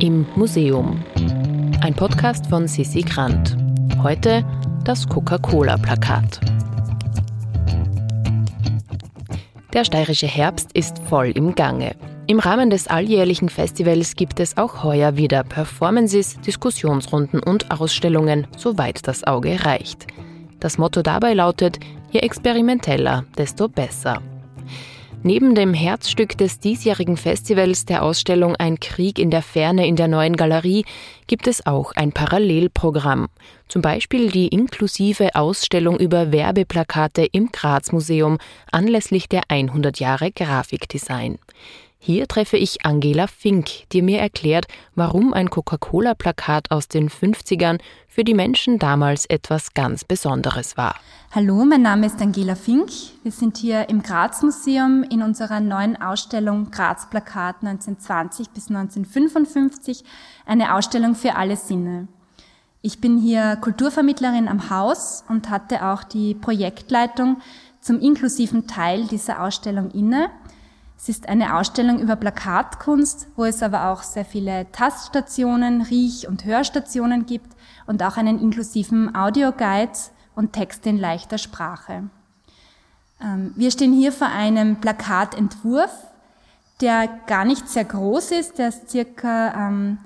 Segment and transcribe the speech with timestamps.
[0.00, 1.02] Im Museum.
[1.80, 3.56] Ein Podcast von Sissi Grant.
[4.02, 4.44] Heute
[4.84, 6.40] das Coca-Cola-Plakat.
[9.72, 11.96] Der steirische Herbst ist voll im Gange.
[12.26, 19.08] Im Rahmen des alljährlichen Festivals gibt es auch heuer wieder Performances, Diskussionsrunden und Ausstellungen, soweit
[19.08, 20.06] das Auge reicht.
[20.60, 24.20] Das Motto dabei lautet, je experimenteller, desto besser.
[25.26, 30.06] Neben dem Herzstück des diesjährigen Festivals der Ausstellung Ein Krieg in der Ferne in der
[30.06, 30.84] neuen Galerie
[31.26, 33.26] gibt es auch ein Parallelprogramm.
[33.66, 38.38] Zum Beispiel die inklusive Ausstellung über Werbeplakate im Graz Museum
[38.70, 41.40] anlässlich der 100 Jahre Grafikdesign.
[42.06, 48.22] Hier treffe ich Angela Fink, die mir erklärt, warum ein Coca-Cola-Plakat aus den 50ern für
[48.22, 50.94] die Menschen damals etwas ganz Besonderes war.
[51.32, 52.90] Hallo, mein Name ist Angela Fink.
[53.24, 60.04] Wir sind hier im Graz Museum in unserer neuen Ausstellung Graz Plakat 1920 bis 1955,
[60.46, 62.06] eine Ausstellung für alle Sinne.
[62.82, 67.38] Ich bin hier Kulturvermittlerin am Haus und hatte auch die Projektleitung
[67.80, 70.30] zum inklusiven Teil dieser Ausstellung inne.
[70.98, 76.44] Es ist eine Ausstellung über Plakatkunst, wo es aber auch sehr viele Taststationen, Riech- und
[76.44, 77.54] Hörstationen gibt
[77.86, 79.92] und auch einen inklusiven Audioguide
[80.34, 82.04] und Texte in leichter Sprache.
[83.20, 85.92] Ähm, wir stehen hier vor einem Plakatentwurf,
[86.80, 89.98] der gar nicht sehr groß ist, der ist circa ähm,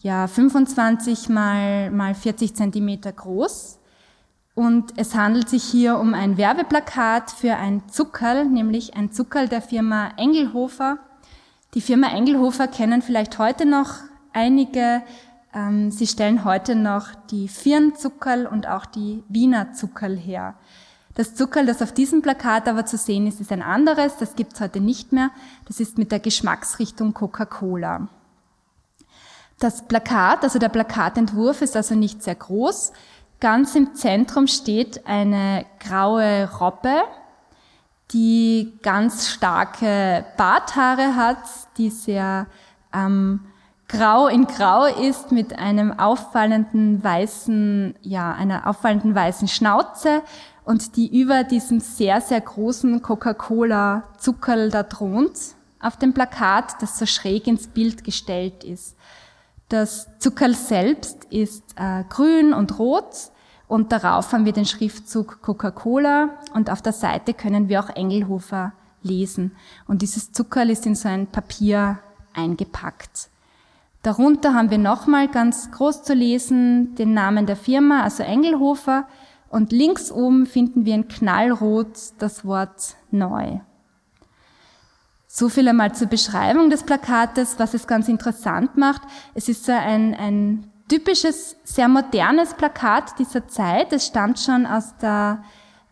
[0.00, 3.77] ja, 25 mal, mal 40 Zentimeter groß
[4.58, 9.62] und es handelt sich hier um ein Werbeplakat für ein Zuckerl, nämlich ein Zuckerl der
[9.62, 10.98] Firma Engelhofer.
[11.74, 13.90] Die Firma Engelhofer kennen vielleicht heute noch
[14.32, 15.02] einige.
[15.54, 20.54] Ähm, sie stellen heute noch die Firnzuckerl und auch die Wiener Zuckerl her.
[21.14, 24.16] Das Zuckerl, das auf diesem Plakat aber zu sehen ist, ist ein anderes.
[24.16, 25.30] Das gibt's heute nicht mehr.
[25.68, 28.08] Das ist mit der Geschmacksrichtung Coca-Cola.
[29.60, 32.92] Das Plakat, also der Plakatentwurf ist also nicht sehr groß.
[33.40, 37.02] Ganz im Zentrum steht eine graue Robbe,
[38.10, 41.44] die ganz starke Barthaare hat,
[41.76, 42.48] die sehr
[42.92, 43.40] ähm,
[43.86, 50.22] grau in grau ist mit einem auffallenden weißen, ja, einer auffallenden weißen Schnauze
[50.64, 55.38] und die über diesem sehr, sehr großen Coca-Cola Zuckerl da thront
[55.80, 58.96] auf dem Plakat, das so schräg ins Bild gestellt ist.
[59.68, 63.30] Das Zuckerl selbst ist äh, grün und rot
[63.68, 68.72] und darauf haben wir den Schriftzug Coca-Cola und auf der Seite können wir auch Engelhofer
[69.02, 69.52] lesen.
[69.86, 71.98] Und dieses Zuckerl ist in so ein Papier
[72.32, 73.28] eingepackt.
[74.02, 79.06] Darunter haben wir nochmal ganz groß zu lesen den Namen der Firma, also Engelhofer.
[79.50, 83.60] Und links oben finden wir in Knallrot das Wort neu.
[85.26, 89.02] So viel einmal zur Beschreibung des Plakates, was es ganz interessant macht.
[89.34, 93.92] Es ist so ein, ein typisches, sehr modernes Plakat dieser Zeit.
[93.92, 95.44] Es stammt schon aus, der,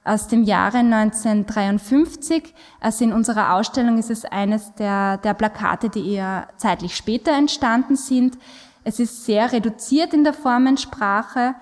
[0.04, 2.54] aus dem Jahre 1953.
[2.80, 7.96] Also in unserer Ausstellung ist es eines der, der Plakate, die eher zeitlich später entstanden
[7.96, 8.38] sind.
[8.84, 11.54] Es ist sehr reduziert in der Formensprache.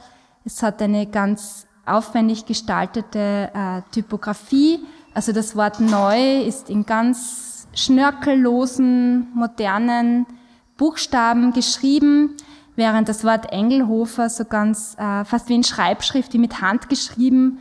[0.44, 4.80] Es hat eine ganz aufwendig gestaltete äh, Typografie.
[5.14, 10.26] Also das Wort neu ist in ganz schnörkellosen, modernen
[10.76, 12.36] Buchstaben geschrieben,
[12.76, 17.58] während das Wort Engelhofer so ganz äh, fast wie in Schreibschrift, wie mit Hand geschrieben,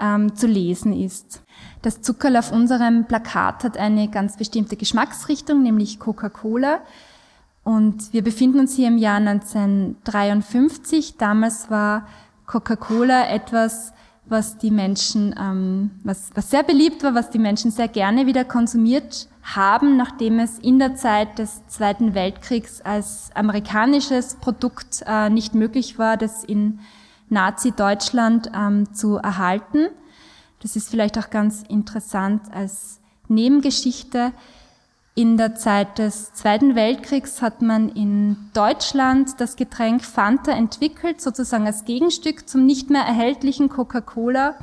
[0.00, 1.42] ähm, zu lesen ist.
[1.82, 6.80] Das Zuckerl auf unserem Plakat hat eine ganz bestimmte Geschmacksrichtung, nämlich Coca-Cola.
[7.64, 11.16] Und wir befinden uns hier im Jahr 1953.
[11.16, 12.06] Damals war
[12.46, 13.92] Coca-Cola etwas,
[14.26, 18.44] was die Menschen, ähm, was, was sehr beliebt war, was die Menschen sehr gerne wieder
[18.44, 25.54] konsumiert haben, nachdem es in der Zeit des Zweiten Weltkriegs als amerikanisches Produkt äh, nicht
[25.54, 26.78] möglich war, das in
[27.28, 29.88] Nazi-Deutschland ähm, zu erhalten.
[30.60, 34.32] Das ist vielleicht auch ganz interessant als Nebengeschichte.
[35.14, 41.66] In der Zeit des Zweiten Weltkriegs hat man in Deutschland das Getränk Fanta entwickelt, sozusagen
[41.66, 44.54] als Gegenstück zum nicht mehr erhältlichen Coca-Cola.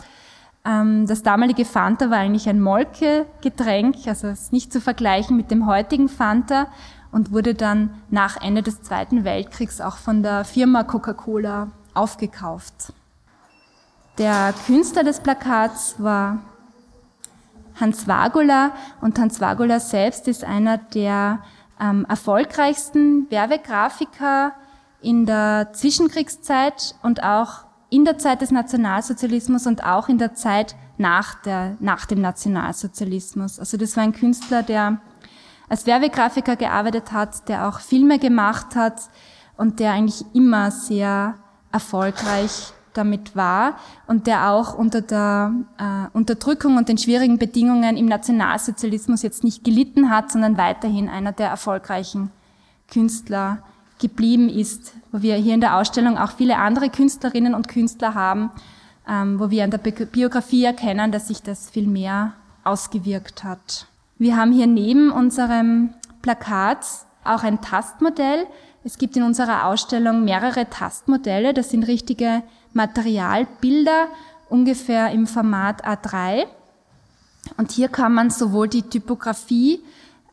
[0.66, 5.68] Ähm, das damalige Fanta war eigentlich ein Molke-Getränk, also ist nicht zu vergleichen mit dem
[5.68, 6.66] heutigen Fanta
[7.12, 12.92] und wurde dann nach Ende des Zweiten Weltkriegs auch von der Firma Coca-Cola aufgekauft.
[14.18, 16.40] Der Künstler des Plakats war
[17.80, 21.44] Hans Wagula und Hans Wagula selbst ist einer der
[21.80, 24.54] ähm, erfolgreichsten Werbegrafiker
[25.02, 30.76] in der Zwischenkriegszeit und auch in der Zeit des Nationalsozialismus und auch in der Zeit
[30.98, 33.60] nach, der, nach dem Nationalsozialismus.
[33.60, 35.00] Also das war ein Künstler, der
[35.70, 39.02] als Werbegrafiker gearbeitet hat, der auch Filme gemacht hat
[39.56, 41.36] und der eigentlich immer sehr
[41.72, 48.06] erfolgreich damit war und der auch unter der äh, Unterdrückung und den schwierigen Bedingungen im
[48.06, 52.30] Nationalsozialismus jetzt nicht gelitten hat, sondern weiterhin einer der erfolgreichen
[52.88, 53.60] Künstler
[54.00, 58.52] geblieben ist, wo wir hier in der Ausstellung auch viele andere Künstlerinnen und Künstler haben,
[59.08, 63.88] ähm, wo wir an der Biografie erkennen, dass sich das viel mehr ausgewirkt hat.
[64.18, 66.86] Wir haben hier neben unserem Plakat
[67.24, 68.48] auch ein Tastmodell.
[68.84, 71.54] Es gibt in unserer Ausstellung mehrere Tastmodelle.
[71.54, 72.44] Das sind richtige
[72.74, 74.08] Materialbilder,
[74.50, 76.46] ungefähr im Format A3.
[77.58, 79.82] Und hier kann man sowohl die Typografie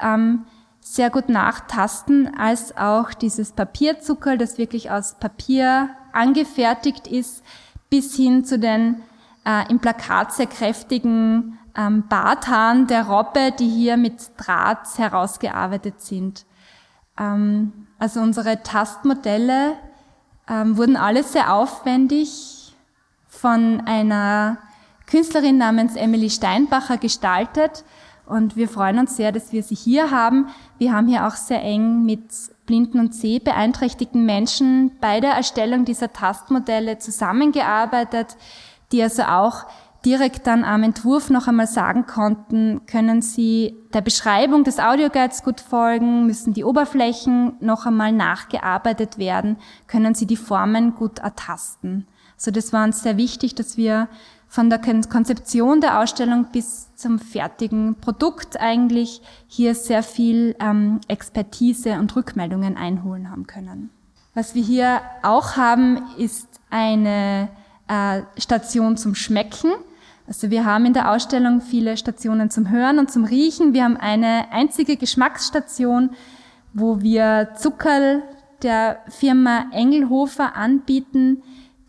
[0.00, 0.44] ähm,
[0.81, 7.43] sehr gut nachtasten, als auch dieses Papierzuckerl, das wirklich aus Papier angefertigt ist,
[7.91, 9.03] bis hin zu den
[9.44, 16.47] äh, im Plakat sehr kräftigen ähm, Barthaaren der Robbe, die hier mit Draht herausgearbeitet sind.
[17.19, 19.75] Ähm, also unsere Tastmodelle
[20.48, 22.75] ähm, wurden alle sehr aufwendig
[23.28, 24.58] von einer
[25.06, 27.84] Künstlerin namens Emily Steinbacher gestaltet
[28.26, 30.48] und wir freuen uns sehr, dass wir sie hier haben.
[30.78, 32.28] Wir haben hier auch sehr eng mit
[32.66, 38.37] blinden und sehbeeinträchtigten Menschen bei der Erstellung dieser Tastmodelle zusammengearbeitet,
[38.90, 39.66] die also auch
[40.06, 45.61] direkt dann am Entwurf noch einmal sagen konnten, können Sie der Beschreibung des Audioguides gut
[45.61, 49.56] folgen, müssen die Oberflächen noch einmal nachgearbeitet werden,
[49.88, 52.06] können Sie die Formen gut ertasten.
[52.37, 54.08] So, das war uns sehr wichtig, dass wir
[54.47, 61.94] von der Konzeption der Ausstellung bis zum fertigen Produkt eigentlich hier sehr viel ähm, Expertise
[61.99, 63.91] und Rückmeldungen einholen haben können.
[64.35, 67.49] Was wir hier auch haben, ist eine
[67.88, 69.73] äh, Station zum Schmecken.
[70.26, 73.75] Also wir haben in der Ausstellung viele Stationen zum Hören und zum Riechen.
[73.75, 76.11] Wir haben eine einzige Geschmacksstation,
[76.73, 78.23] wo wir Zuckerl
[78.62, 81.43] der Firma Engelhofer anbieten,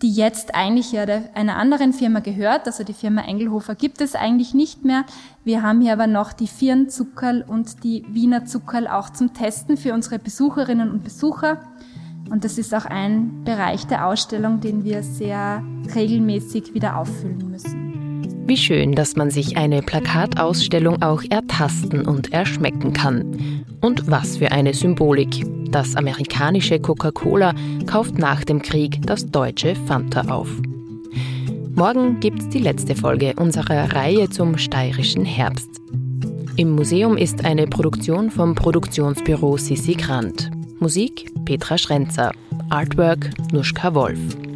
[0.03, 2.67] die jetzt eigentlich ja einer anderen Firma gehört.
[2.67, 5.05] Also die Firma Engelhofer gibt es eigentlich nicht mehr.
[5.43, 9.93] Wir haben hier aber noch die Firnzuckerl und die Wiener Zuckerl auch zum Testen für
[9.95, 11.61] unsere Besucherinnen und Besucher.
[12.29, 15.63] Und das ist auch ein Bereich der Ausstellung, den wir sehr
[15.95, 17.86] regelmäßig wieder auffüllen müssen.
[18.47, 23.65] Wie schön, dass man sich eine Plakatausstellung auch ertasten und erschmecken kann.
[23.81, 25.45] Und was für eine Symbolik.
[25.69, 27.53] Das amerikanische Coca-Cola
[27.87, 30.47] kauft nach dem Krieg das deutsche Fanta auf.
[31.75, 35.81] Morgen gibt's die letzte Folge unserer Reihe zum steirischen Herbst.
[36.55, 40.49] Im Museum ist eine Produktion vom Produktionsbüro Sissi Grant.
[40.79, 42.31] Musik Petra Schrenzer.
[42.69, 44.46] Artwork Nuschka Wolf.